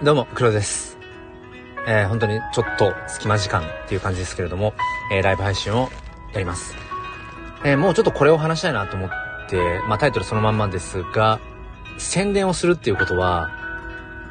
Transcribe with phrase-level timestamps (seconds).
[0.00, 0.96] どうも、黒です。
[1.88, 4.72] えー、本当にちょっと隙間時間っていう感じですけれども、
[5.12, 5.90] えー、ライブ配信を
[6.32, 6.76] やります。
[7.64, 9.10] えー、もうちょっとこれを話したいなと思っ
[9.48, 11.40] て、まあタイトルそのまんまですが、
[11.98, 13.50] 宣伝をするっていうことは、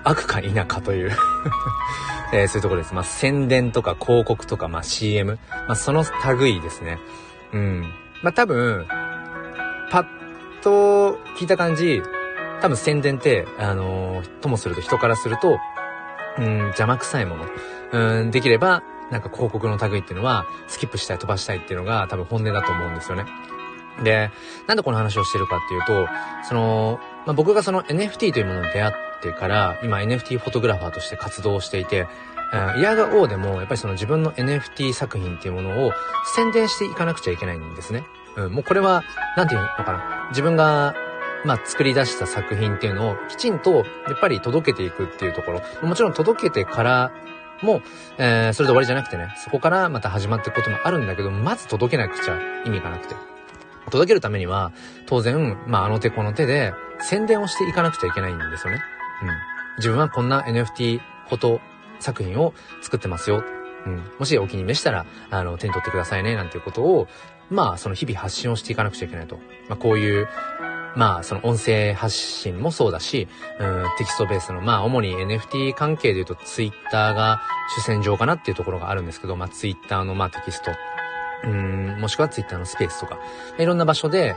[0.06, 1.12] 悪か否かという
[2.32, 2.94] えー、そういうところです。
[2.94, 5.38] まあ宣伝とか広告とか、まあ CM、
[5.68, 6.06] まあその
[6.40, 6.98] 類ですね。
[7.52, 7.94] うん。
[8.22, 8.88] まあ多分、
[9.90, 10.06] パッ
[10.62, 12.02] と聞いた感じ、
[12.62, 15.58] 多分宣伝って、あのー、ともすると人からすると、
[16.38, 17.46] うん、邪魔くさいもの。
[17.92, 23.26] うん、できれば、なんか広告の類っていうのは、スキップしたい、飛ばしたいっていうのが多分本音だと思うんですよね。
[24.04, 24.32] で、
[24.68, 26.08] なんでこの話をしてるかっていうと、
[26.48, 32.08] その、まあ、僕がその NFT というものに出会ってから、今 NFT フォトグラファーとして活動していて、
[32.76, 35.92] うん、嫌が王でも、やっぱりその自分の NFT 作品っていうものを
[36.36, 38.04] 宣伝していかなくちゃいけないんですね。
[38.36, 39.04] うん、もうこれは、
[39.36, 40.28] なんていうのかな。
[40.30, 40.94] 自分が
[41.46, 43.82] まあ、作り出した作品っていうのをきちんと、や
[44.14, 45.62] っぱり届けていくっていうところ。
[45.88, 47.12] もちろん届けてから
[47.62, 47.82] も、
[48.18, 53.16] えー、それで終わりじゃなくてね、そこからまた始まっていくこともあるんだけど、まず届けなくちゃ意味がなくて。
[53.90, 54.72] 届けるためには、
[55.06, 58.82] 当然、まあ、あの手この手で宣伝をしていかなくちゃいけないんですよね。
[59.22, 59.30] うん。
[59.78, 61.62] 自分はこんな NFT フォト
[62.00, 63.44] 作品を作ってますよ。
[63.86, 64.04] うん。
[64.20, 67.08] もしお気に召したら、あの、手に取ってくださいね、なんていうことを、
[67.50, 69.38] まあ、その日々発信をしていかなくちゃいけないと。
[69.70, 70.28] まあ、こういう、
[70.98, 73.28] まあ、その音声発信もそうだし、
[73.60, 77.40] うん、テキストベースの、まあ、主に NFT 関係で言うと、ツイッターが
[77.78, 80.72] 主戦場かなっていうところがあるんですけど、まあ、ツイッターの、まあ、テキスト、
[81.44, 83.20] うん、もしくはツイッターのスペースとか、
[83.60, 84.36] いろんな場所で、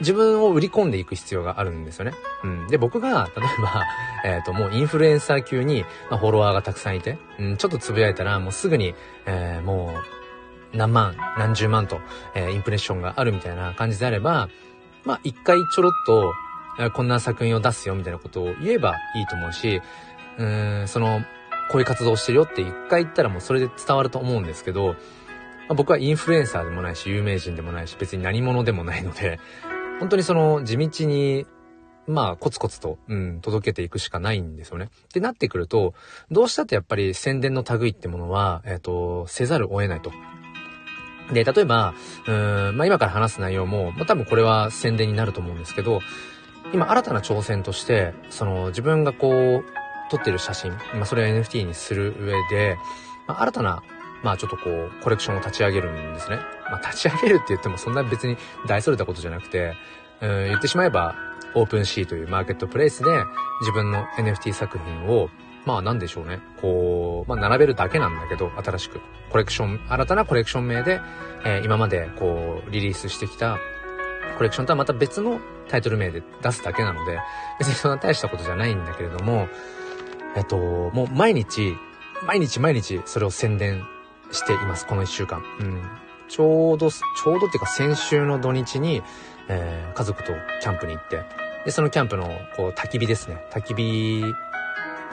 [0.00, 2.12] 自分を売り込んでいく必要があるんですよね。
[2.42, 2.66] うん。
[2.68, 3.84] で、僕が、例えば、
[4.24, 8.94] えっ、ー、と、もうインフルエンサー級に、ま、フォロワーがたくさんいて、うん、ちょっとつぶやいたら、もうすぐに、
[9.26, 9.94] えー、も
[10.72, 12.00] う、何万、何十万と、
[12.34, 14.48] えー、インプレッションがあるみたいな感じであれば、
[15.04, 16.32] まあ一回ちょろっと、
[16.94, 19.82] こんな作品を出すよみたいなことを言えばいいと思うし、
[20.38, 21.20] うーん、その、
[21.70, 24.96] こういう活動をしてるよって一回言ったらもうそれで伝わると思うんですけど、
[25.68, 29.38] ま、僕はインフルエンサーでもないし、有名人でもないし、別に何者でもないので、
[30.00, 31.46] 本当にその地道に、
[32.08, 34.86] まあ、コツコツと、うん、届けていくしかないんですよね。
[34.86, 35.94] ってなってくると、
[36.30, 40.10] どうしたってやっぱり宣伝の類ってものは、えっ、ー、と、せざるを得ないと。
[41.32, 41.94] で、例えば、
[42.26, 46.00] うん、まあ、今から話す内容も、まあ、多分これは宣伝になると思うんですけど、
[46.72, 49.64] 今新たな挑戦として、その自分がこう、
[50.10, 52.76] 撮ってる写真、まあ、それを NFT にする上で、
[53.26, 53.82] まあ、新たな、
[54.22, 56.38] まあちょっとこう、コレクションを立ち上げるんですね。
[56.70, 58.36] まあ立ち上げるって言ってもそんな別に
[58.66, 59.74] 大それたことじゃなくて、
[60.20, 61.14] うん、言ってしまえば、
[61.54, 63.24] オープンシーというマーケットプレイスで
[63.60, 65.30] 自分の NFT 作品を
[65.66, 66.40] まあなんでしょうね。
[66.60, 69.00] こう、まあ並べるだけなんだけど、新しく。
[69.30, 71.00] コレクション、新たなコレクション名で、
[71.44, 73.58] えー、今までこう、リリースしてきた
[74.38, 75.38] コレクションとはまた別の
[75.68, 77.18] タイトル名で出すだけなので、
[77.58, 79.48] 別にそんな大したことじゃないんだけれども、
[80.34, 81.76] えっと、もう毎日、
[82.26, 83.84] 毎日毎日それを宣伝
[84.32, 85.42] しています、この一週間。
[85.60, 85.82] うん。
[86.28, 89.02] ちょうど、ちょうどっていうか先週の土日に、
[89.48, 90.32] えー、家族と
[90.62, 91.22] キャンプに行って、
[91.64, 93.44] で、そのキャンプの、こう、焚き火ですね。
[93.50, 94.34] 焚き火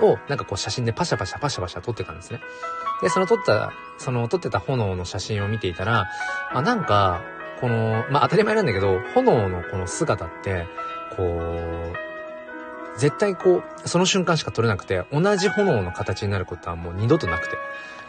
[0.02, 2.40] をなんかこう写真でパシャパシャパシャパシャ撮ってたんですね。
[3.02, 6.08] で、その撮った、その撮ってた炎の写真を見ていたら、
[6.54, 7.22] あ、なんか、
[7.60, 10.68] この、まあ当たり前なんだけど、炎のこの姿って、
[11.16, 17.58] こう、絶対こう、その瞬間しか撮れなくて、同じ炎の形になることはもう二度となくて。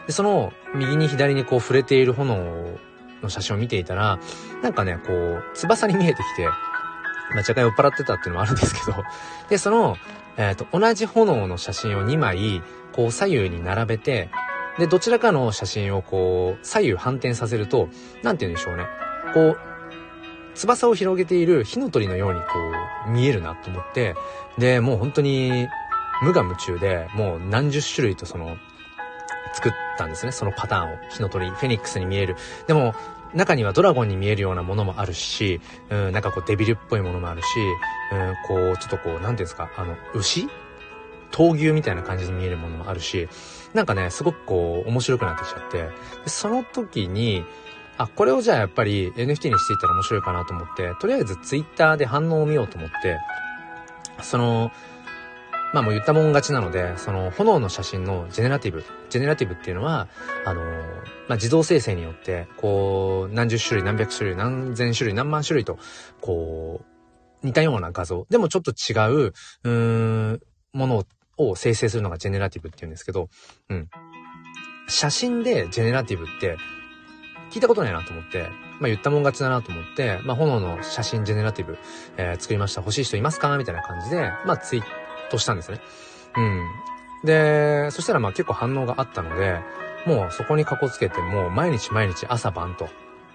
[0.07, 2.77] で、その右に左にこう触れている炎
[3.21, 4.19] の写真を見ていたら、
[4.63, 6.49] なんかね、こう、翼に見えてきて、
[7.31, 9.03] まあ、若干酔っ払ってたっていうのもあるんですけど、
[9.49, 9.97] で、その、
[10.37, 12.63] えっ、ー、と、同じ炎の写真を2枚、
[12.93, 14.29] こう左右に並べて、
[14.77, 17.89] で、どちらかの写真をこう、左右反転させると、
[18.23, 18.85] なんて言うんでしょうね。
[19.33, 19.57] こう、
[20.55, 22.45] 翼を広げている火の鳥のようにこ
[23.07, 24.15] う、見えるなと思って、
[24.57, 25.67] で、もう本当に、
[26.21, 28.57] 無我夢中で、もう何十種類とその、
[29.53, 30.31] 作ったんですね。
[30.31, 30.97] そのパターンを。
[31.09, 32.35] 火の鳥、フェニックスに見える。
[32.67, 32.93] でも、
[33.33, 37.45] 中にはドラゴンに見えるようなものもあるし、うん、なんかこうデビルっぽいものもあるし、
[38.11, 40.47] うん、こう、ちょっとこう、なんていうんですか、あの、牛？
[41.31, 43.29] 闘牛みたいな感じに見えるものもあるし、
[43.73, 45.89] なんかね、すごくこう、面白くなってきちゃって、で
[46.25, 47.43] その時に、
[47.97, 53.19] あ、これをじゃあやっぱり NFT にしていったら面白いかなと思って、とりあえず Twitter で反応を見ようと思って、
[54.21, 54.71] その、
[55.73, 58.83] まあもう言ったもん勝ちなので、その炎の写真のジェネラティブ。
[59.09, 60.07] ジェネラティブっていうのは、
[60.45, 60.61] あの、
[61.27, 65.77] まあ自動生成によって、こう、何十種類、何百種類、何千種類、何万種類と、
[66.21, 66.81] こ
[67.43, 68.25] う、似たような画像。
[68.29, 70.41] でもちょっと違う、うーん、
[70.73, 71.05] もの
[71.37, 73.29] を生成するのがジェネラティブって言うんですけど、
[73.69, 73.89] うん。
[74.87, 76.57] 写真でジェネラティブって
[77.51, 78.49] 聞いたことないなと思って、
[78.79, 81.77] まあ言ったもん勝ちだなと思って、まあ炎の写真ジェネラティブ、
[82.17, 82.81] えー、作りました。
[82.81, 83.57] 欲しい人いますか？
[83.57, 84.83] みたいな感じで、まあツイッ
[85.29, 85.79] としたんですね。
[86.35, 86.67] うん。
[87.23, 89.59] で、そしたらまあ結構反応があったので、
[90.05, 92.89] もうそこにかこつけて、もう毎日毎日朝晩と、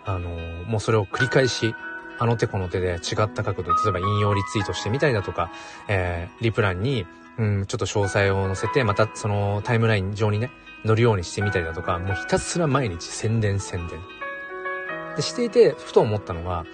[0.04, 1.74] あのー、もうそれを繰り返し、
[2.18, 5.50] あの手この手で違った角度、例えば引用リツイートしてみたりだとか、
[5.88, 7.06] えー、リプランに、
[7.38, 10.50] うん、ちょっと詳細を載せて、またそのタイムライン上にね、
[10.84, 14.00] 乗るようにしてみたりだとか、もうひたすら毎日宣伝宣伝。
[15.16, 16.64] で、していて、ふと思ったのが、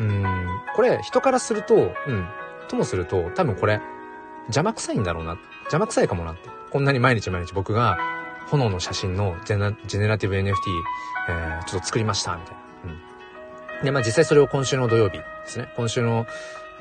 [0.00, 1.74] うん、これ人からすると、
[2.06, 2.26] うん、
[2.68, 3.80] ともすると、多分これ、
[4.48, 5.38] 邪魔くさいんだろうな。
[5.62, 6.48] 邪魔くさいかもなって。
[6.70, 7.98] こんなに毎日毎日僕が、
[8.48, 10.52] 炎の写真のジェネラティブ NFT、
[11.28, 12.60] えー、ちょっと作りました、みたいな。
[13.78, 13.84] うん。
[13.84, 15.68] で、まあ実際それを今週の土曜日ですね。
[15.76, 16.26] 今週の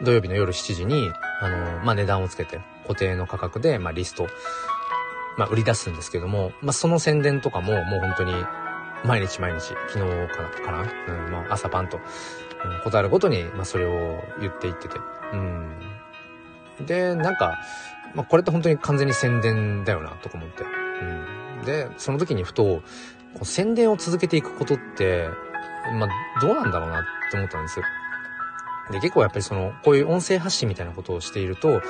[0.02, 1.12] 土曜日の夜7時に、
[1.42, 4.28] あのー、まあ値段をつけて、固定の価格で、まあリスト、
[5.38, 8.34] まあ売り出すんですけども、まあその宣伝とかももう本当に、
[9.04, 14.98] 毎日毎日、昨日かな、かなうん、まあ朝パンと、うん、ことあるごとに、まあそれを言っていってて、
[15.34, 15.97] うん。
[16.86, 17.60] で、なんか、
[18.14, 20.64] まあこれって本当に完全に宣伝だよな、とか思って。
[20.64, 21.66] うん。
[21.66, 22.82] で、その時にふと、
[23.34, 25.30] こう宣伝を続けていくことって、
[25.94, 26.10] まあ、
[26.42, 27.86] どうなんだろうなって思ったんですよ。
[28.92, 31.82] で、結構やっぱりその、こういう音声発信みたいなことをしていると、やっ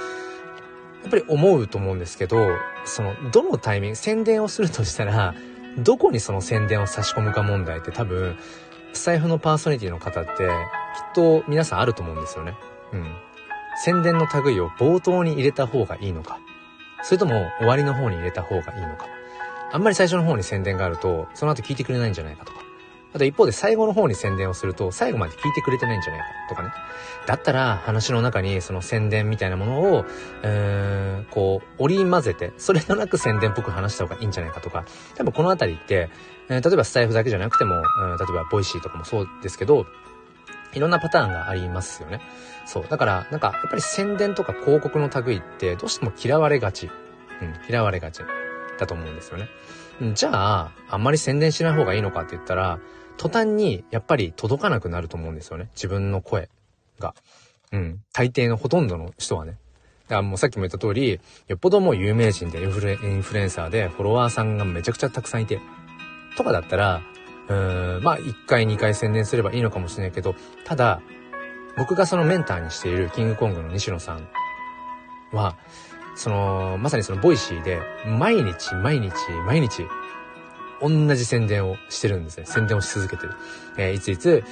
[1.11, 2.49] ぱり思うと思うんですけど、
[2.85, 5.35] その、どのタイミング、宣伝をするとしたら、
[5.77, 8.35] どこにその宣伝を差し込むか問題って多分、
[8.93, 12.55] スタイフのパーソナリティの方って、きっと皆さんあると思うんですよね。
[12.93, 13.15] うん。
[13.83, 16.39] 宣伝の類を冒頭に入れた方がいいのか、
[17.03, 19.07] それとも終わりの方に入れた方がいいのか。
[19.71, 22.67] あんまり最初の方に宣伝があると、その後聞いてくれないんじゃないかとか。
[23.13, 26.69] あと一方で最後の方に宣伝をすると、最後まで聞いてくれてないんじゃないかとかね。
[27.25, 30.05] だったら、話の中にその宣伝みたいなものを、
[30.43, 34.85] えーん、こう、織り交ぜて、それとなく宣伝っぽく話した方がいいんじゃないかとか。
[35.15, 36.09] 多分このあたりって、
[36.49, 39.85] え、例えばスタエフだけじゃなくても、例えばボイシーとかもそうですけど、
[40.73, 42.21] いろんなパターンがありますよね。
[42.65, 42.85] そう。
[42.87, 46.89] だから、なんか、やっぱり宣伝とか広告の類って、どうしても嫌われがち。
[47.41, 48.21] うん、嫌われがち。
[48.77, 49.47] だと思うんですよね。
[50.13, 52.79] じゃあ、あんまり宣伝しない方がいいのかって言ったら、
[53.17, 55.69] 途端にやっぱり届かなくなると思うんですよね。
[55.73, 56.49] 自分の声
[56.99, 57.15] が。
[57.71, 57.99] うん。
[58.13, 59.57] 大抵のほとんどの人はね。
[60.07, 65.59] だからもうさっきも言った通り、よっぽどもう有名人でインフルインフルエンサーでフォロワーさんがめちゃくちゃたくさんいて、
[66.37, 67.01] とかだったら、
[67.49, 70.35] うん、まあ1回2回宣伝すればいいのかもしれないけど、
[70.65, 71.01] ただ、
[71.77, 74.27] 僕がそのメンターにしているキングコングの西野さん
[75.31, 75.55] は、
[76.15, 79.13] その、まさにそのボイシーで、毎日毎日
[79.45, 79.87] 毎日、
[80.81, 82.45] 同じ宣伝をしてるんですね。
[82.45, 83.33] 宣伝をし続けてる。
[83.77, 84.43] えー、いついつ、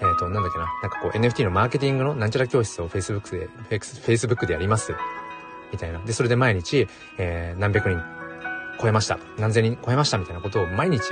[0.00, 0.66] えっ、ー、と、なんだっけな。
[0.82, 3.48] なんかこう NFT のマーケティングのなんちゃら教室を Facebook で、
[3.78, 4.94] Facebook でやります。
[5.72, 6.00] みたいな。
[6.00, 6.86] で、それで毎日、
[7.18, 8.02] えー、何百人
[8.80, 9.18] 超えました。
[9.38, 10.18] 何千人超えました。
[10.18, 11.02] みたいなことを毎日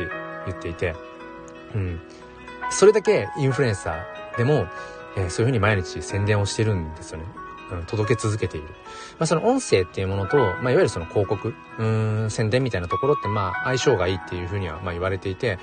[0.46, 0.94] 言っていて、
[1.74, 2.00] うん。
[2.70, 4.66] それだけインフルエンサーでも、
[5.16, 7.24] えー、そういうふうに毎日宣伝をしてるんですよね。
[7.72, 8.68] うん、届け続けている。
[8.68, 8.74] ま
[9.20, 15.58] あ、その音声っていうものと、まあ、いわゆるその広告、うん、宣伝みたいなところって、まあ、相性がいいっていうふうには、ま、言われていて、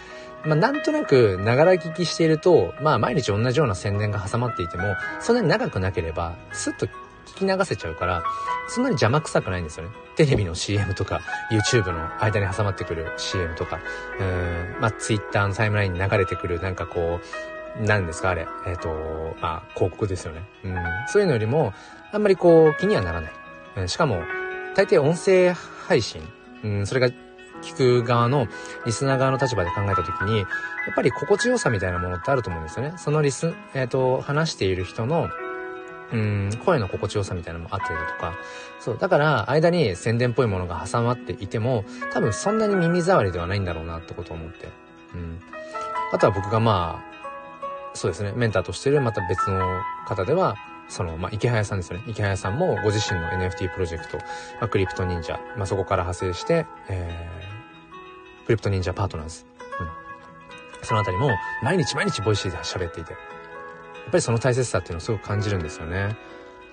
[0.45, 6.87] まあ、なんとなく、ながら聞きしていると、まあ、毎日同じような宣伝が挟まっていても、そんなに長くなければ、スッと
[7.25, 8.23] 聞き流せちゃうから、
[8.67, 9.91] そんなに邪魔くさくないんですよね。
[10.15, 11.21] テレビの CM とか、
[11.51, 13.79] YouTube の間に挟まってくる CM とか、
[14.19, 17.19] うん、まあ、Twitter のタイムラインに流れてくる、なんかこ
[17.79, 18.47] う、何ですかあれ。
[18.65, 20.43] えっ、ー、と、まあ、広告ですよね。
[20.63, 20.75] うん。
[21.07, 21.73] そういうのよりも、
[22.11, 23.31] あんまりこう、気にはならない。
[23.77, 24.23] うん、しかも、
[24.75, 25.53] 大抵音声
[25.87, 26.21] 配信。
[26.63, 27.09] うん、それが
[27.61, 28.47] 聞く側の、
[28.85, 30.47] リスナー側の立場で考えたときに、やっ
[30.95, 32.93] ぱり心地よさみたいなものってあると思うんですよね。
[32.97, 35.29] そのリス、えっ、ー、と、話している人の、
[36.13, 38.35] うん、声の心地よさみたいなのもあったりだとか。
[38.79, 38.97] そう。
[38.97, 44.69] だから、間に宣伝っぽいものが挟まっていても、多分そんなに耳障りではないんだろうなってことを思って。
[45.15, 45.39] うん。
[46.11, 47.11] あとは僕がまあ、
[47.93, 50.55] そうですね、メンターとしてるまた別の方では、
[50.89, 52.01] その、まあ、イケハヤさんですね。
[52.07, 54.23] イケハヤさんもご自身の NFT プロジェクト、ま
[54.61, 59.45] あ、クリプト忍者、まあ、そこから派生して、えー、クリプト忍者パートナーズ。
[59.79, 60.85] うん。
[60.85, 61.31] そのあたりも、
[61.63, 63.15] 毎日毎日ボイシーで喋っていて、
[64.03, 66.17] やっぱりその大切さっていうのをすごく感じるんですよね。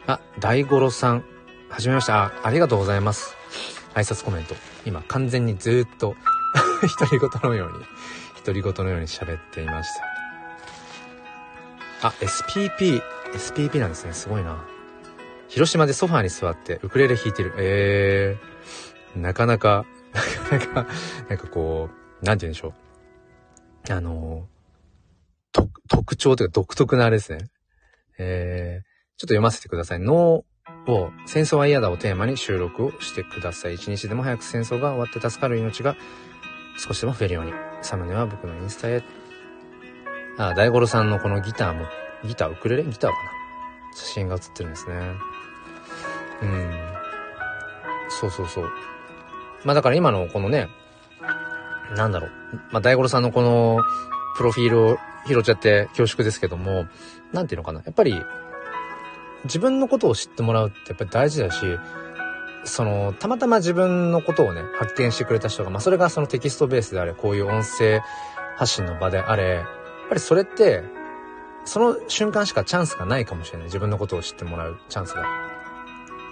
[0.06, 1.25] あ、大五郎さん、
[1.68, 2.12] はじめまして。
[2.12, 3.37] あ、ありがとうございます。
[3.94, 4.54] 挨拶コメント。
[4.87, 6.16] 今、完全にずっと
[6.99, 7.85] 独り言のように、
[8.44, 9.90] 独り言のように喋っていまし
[12.00, 12.08] た。
[12.08, 13.02] あ、SPP、
[13.35, 14.12] SPP なんですね。
[14.12, 14.64] すごいな。
[15.49, 17.54] 広島でソファーに座ってウクレレ弾いてる。
[17.58, 19.85] えー、なかなか、
[20.50, 20.92] なかなか、
[21.28, 21.90] なんかこ
[22.23, 22.75] う、なんて言うんでしょ
[23.88, 23.92] う。
[23.92, 24.58] あの、と、
[25.88, 27.49] 特徴というか独特なあれですね。
[28.19, 28.85] えー、
[29.19, 30.00] ちょっと読ませてください。
[30.00, 30.45] 脳
[30.87, 33.75] を、戦争は嫌だをテーマに収録をしてください。
[33.75, 35.97] 一日でも早く戦争が終わって助かる命が
[36.79, 37.53] 少しでも増えるように。
[37.81, 39.03] サムネは僕のインスタへ
[40.38, 41.87] あ、大五郎さんのこのギターも、
[42.25, 43.31] ギター、ウクレレギターかな
[43.95, 44.95] 写真が写ってるんですね。
[46.43, 46.71] うん。
[48.09, 48.71] そうそうそう。
[49.65, 50.69] まあだから今のこのね、
[51.97, 52.31] なんだろう。
[52.71, 53.81] まあ大五郎さんのこの、
[54.37, 56.87] プロフィールを拾っちゃって恐縮ですけども、
[57.32, 57.82] なんていうのかな。
[57.85, 58.23] やっぱり、
[59.44, 61.64] 自分のことを知ってもらうってやっぱり大事だし、
[62.64, 68.00] その、たまたま自分のことをね、発見してくれた人が、まあそれがそのテキストベースであれ、こういう音声
[68.56, 69.64] 発信の場であれ、やっ
[70.08, 70.82] ぱりそれって、
[71.64, 73.66] その瞬間しかチャンスがないかもしれない。
[73.66, 75.25] 自分のことを知ってもらうチャンスが。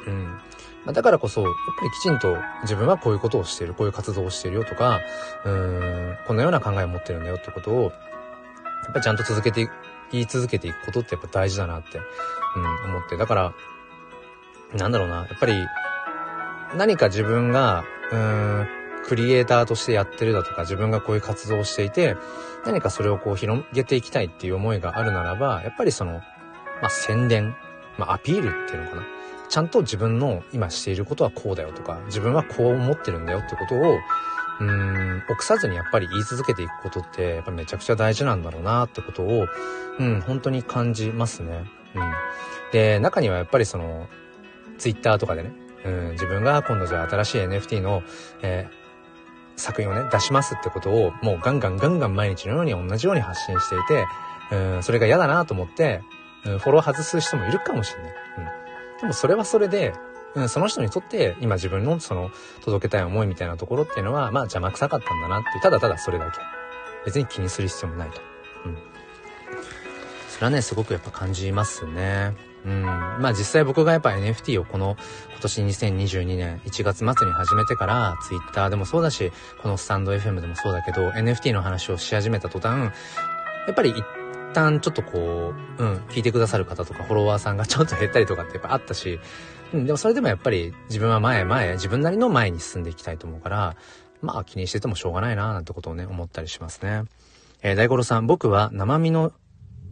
[0.07, 0.25] うん。
[0.87, 5.01] まあ、だからこそ、やっぱりきちんと自分はこういうことをしている、こういう活動をしているよとか、
[5.45, 7.93] うん、このような考えを持ってるんだよってことを、
[8.87, 9.69] やっぱちゃんと続けて、
[10.13, 13.17] 言い続けていくことってやっぱ大事だなって、うん、思って。
[13.17, 13.55] だから、
[14.75, 15.55] なんだろうな、やっぱり、
[16.77, 18.69] 何か自分が、うーん、
[19.07, 22.17] クリエイターとしてやってるだとか、自分がこういう活動をしていて、
[22.65, 26.15] 何かそれをこう広げていきたいっていう思いがあるならば、やっぱりその、
[26.83, 27.55] まあ、宣伝、
[27.99, 29.03] まあ、アピールっていうのかな。
[29.49, 33.99] ちゃんと自分の今していることはこうだよとか、自分はこう思ってるんだよってことを、
[34.61, 39.47] うーん、臆さずにやっぱり言い続けていくことって、やっぱめちゃくちゃ大事なんだろうなってことを、
[39.99, 41.65] うん、本当に感じますね。
[41.95, 42.13] うん。
[42.73, 44.09] で、中にはやっぱりその、
[44.79, 45.53] ツイッターとかでね、
[45.85, 48.03] うん、自分が今度じゃあ新しい NFT の、
[48.43, 54.07] えー、作品をね、出しますってことを、もうガンガンガンガン毎日のように同じように発信していて、
[54.51, 56.03] うん、それが嫌だなと思って、
[56.45, 58.13] うん、フォロー外す人もいるかもしれない。
[58.39, 59.01] うん。
[59.01, 59.95] でもそれはそれで、
[60.37, 62.31] うん、その人にとって今自分のその
[62.63, 66.39] 届けたい思いみたいなところっていうのは、まあ邪魔くさかったんだなっていう、ただただそれだけ。
[67.07, 68.21] 別に気にする必要もないと。
[68.67, 68.79] うん。
[70.29, 72.35] それはね、すごくやっぱ感じますね。
[72.67, 72.83] うん。
[72.83, 74.97] まあ実際僕がやっぱ NFT をこの
[75.31, 82.93] 今年2022年1月末に始めてから Twitter でもそうだし、このスタンド FM でもそうだけど NFT の話をし始めた途端、
[83.67, 84.05] やっぱり一
[84.57, 89.21] 旦ちょっとこう、うん、聞いてくださる方とかフォロワーさんがちょっと減ったりとかってやっぱあったし、
[89.75, 93.77] うん、でもそれでもやっぱり自分は前前、自分なりの前に進んでいきたいと思うから、
[94.23, 97.03] まあ気にしててもしょうがないななんてことをね、思ったりしますね。
[97.63, 99.33] えー、大五郎さん、僕は生身の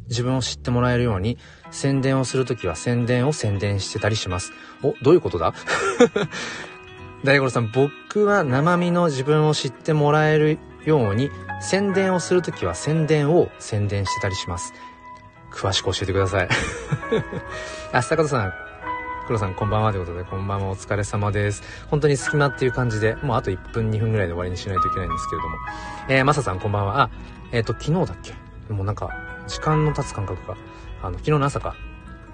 [0.09, 1.39] 自分を知ってもらえるように、
[1.71, 4.53] 宣伝をするときは宣伝を宣伝してたりします。
[4.83, 5.55] お、どういうことだ？
[7.25, 14.75] 大五郎さん、僕は生身の自分を知ってもらえるように、宣伝をするときは宣伝を宣伝してたりします。
[15.51, 16.49] 詳しく教えてください。
[17.93, 18.53] あ、坂田さん、
[19.27, 21.63] 黒さんこんばんはということで、こんばんはお疲れ様です。
[21.89, 25.57] 本当に隙間っていう感じで、もうあと1分2分ぐらいで終わりにしないといけないんですけれども。
[26.09, 27.03] えー、まささんこんばんは。
[27.03, 27.11] あ、
[27.53, 28.73] えっ、ー、と、昨日だっけ？
[28.73, 29.09] もうなんか、
[29.47, 30.57] 時間の経つ感覚が、
[31.03, 31.75] あの、昨日の朝か、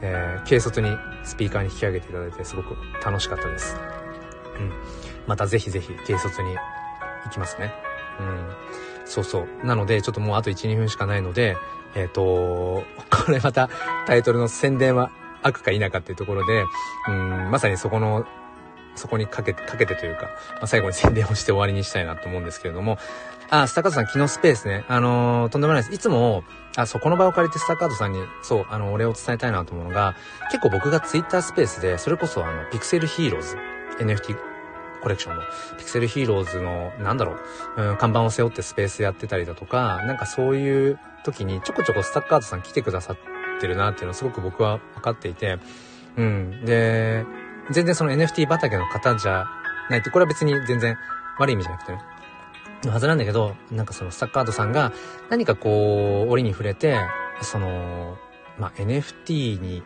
[0.00, 3.76] えー、軽率にスピーカーに引き上げていただいて、すごく楽しかったです。
[4.58, 4.72] うん。
[5.26, 6.56] またぜひぜひ軽率に
[7.24, 7.89] 行きますね。
[8.20, 8.46] うん。
[9.04, 9.66] そうそう。
[9.66, 11.56] なので、ちょっともうあと1、2分しかないので、
[11.94, 13.68] えっ、ー、と、 これまた
[14.06, 15.10] タイトルの宣伝は
[15.42, 16.64] 悪か否かっていうところで、
[17.08, 18.26] うん、まさにそこの、
[18.94, 20.30] そこにかけて、かけてというか、ま
[20.62, 22.98] あ、最後に宣伝をして終わりにしたいなと思うんですけれども、
[23.48, 25.94] あ、スタカードさん昨日スペースね、あのー、とんでもないです。
[25.94, 26.44] いつも、
[26.76, 30.14] あ、そ、この場を借りてスタカードさんに、そう、あの、お礼を伝えたいなと思うのが、
[30.52, 33.56] 結構僕がツイッタースペースで、それこそあの、ピクセルヒーローズ、
[33.98, 34.49] NFT
[35.00, 35.42] コレクションの
[35.78, 37.36] ピクセルヒーローズの、なんだろ
[37.76, 43.16] う、うん、看板を背負ってスペースやってたりだとか、なんかそういう時にちょこちょこスタッカードさん来てくださっ
[43.60, 45.58] てるなっていうのをすごく僕は分かっていて、
[46.16, 46.64] うん。
[46.64, 47.24] で、
[47.70, 49.46] 全然その NFT 畑の方じゃ
[49.88, 50.96] ないって、これは別に全然
[51.38, 51.98] 悪い意味じゃなくてね。
[52.84, 54.92] のはずなんだけど、なんかそのスタッカードさんが
[55.28, 56.98] 何かこう、折に触れて、
[57.42, 58.16] その、
[58.58, 59.82] まあ、NFT に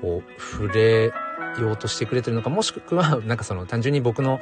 [0.00, 1.12] こう、触れ
[1.58, 4.40] ようとしてくれてるのか、もしくは、 なんかその単純に僕の、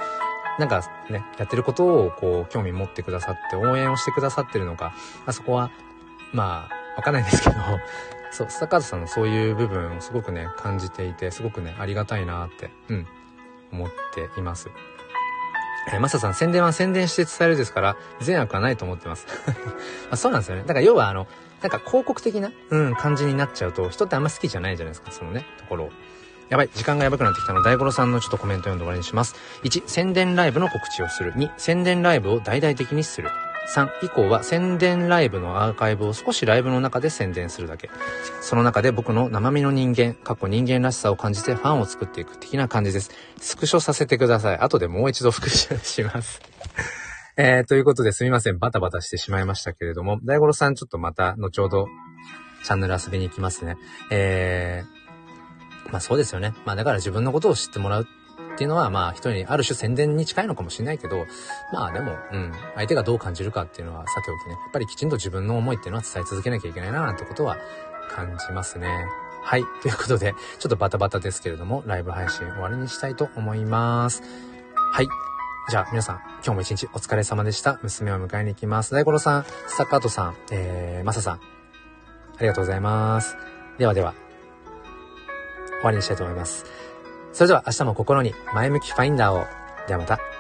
[0.58, 4.94] なんかね、やってることをこう、興味持ってくださって、応援をしてくださってるのか、
[5.26, 5.70] あそこは、
[6.32, 7.56] まあ、わかんないんですけど、
[8.30, 13.06] そう、スタカーズさんのそういう部分をすごくね、感じていて、すごくね、ありがたいなって、うん、
[13.72, 14.70] 思っています。
[15.88, 19.26] えー、マサさん、宣伝は宣伝して伝えるですから、善悪はないと思ってます。
[20.08, 20.62] まあ、そうなんですよね。
[20.62, 21.26] だから要はあの、
[21.61, 25.90] なんか広告的な、うん、感じになっちゃうと、人ってあんま好きじゃないじゃないですか、そのね、ところを。
[26.52, 29.37] やばい、時間がやばくなってきたので、大五郎さんのちょっとコメント読んで終わりにします。
[29.62, 31.32] 1、宣伝ライブの告知をする。
[31.32, 33.30] 2、宣伝ライブを大々的にする。
[33.75, 37.88] 3以降は宣伝ライブのアーカイブを少しライブの中で宣伝するだけ。
[38.42, 43.12] その中で僕の生身の人間、過去人間らしさを感じてファンを作っていく的な感じです。
[43.38, 44.59] スクショさせてください。
[44.59, 46.42] 後でもう一度復習します。
[47.38, 48.59] えー、ということですみません。
[48.59, 51.87] バタバタしてしまいましたけれども、大五郎さんちょっとまた後ほど
[52.62, 53.78] チャンネル遊びに行きますね。
[54.11, 55.01] えー、
[55.90, 56.54] まあそうですよね。
[56.64, 58.02] まあだから自分のことを知ってもらう
[58.54, 61.26] っていうのは、まあ人にある種宣伝に近いのかもしれないけど、
[61.72, 67.56] まあでも、うん、相手がどう感じるかっていうのはさておきね、やっぱりきちんと自分の思いっていうのは伝え続けなきゃいけないななんてことは
[68.10, 68.88] 感じますね。
[69.42, 69.64] はい。
[69.82, 74.22] ということで、ちょっとバタバタですけれども、ライブ配信終わりにしたいと思います。
[74.92, 75.08] はい。
[75.68, 77.78] じゃあ皆さん、今日も一日お疲れ様でした。
[77.82, 78.94] 娘を迎えに行きます。
[78.94, 81.40] 大五郎さん、スタッカートさん、えー、マサさん、あ
[82.40, 83.36] りがとうございます。
[83.78, 84.14] ではでは、
[85.82, 86.64] 終わりにしたいと思います。
[87.32, 89.44] それでは明日も心に前向きファインダーを。
[89.88, 90.31] ではまた。